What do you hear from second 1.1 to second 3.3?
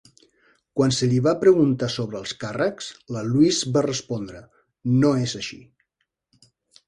va preguntar sobre els càrrecs, la